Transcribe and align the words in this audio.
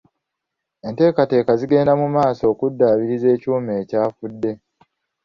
Enteekateeka 0.87 1.51
zigenda 1.59 1.93
mu 2.01 2.07
maaso 2.15 2.43
okuddaabiriza 2.51 3.27
ekyuma 3.35 3.71
ekyafudde. 3.81 4.51